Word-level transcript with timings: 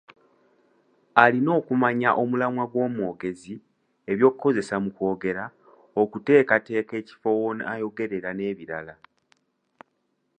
Alina 1.23 1.49
okumanya 1.59 2.09
omulamwa 2.21 2.65
gw’omwogezi, 2.71 3.53
eby’okukozesa 4.11 4.75
mu 4.83 4.89
kwogera, 4.95 5.43
okuteekateeka 6.01 6.93
ekifo 7.01 7.29
w’onaayogerera 7.39 8.29
n’ebirala. 8.35 8.95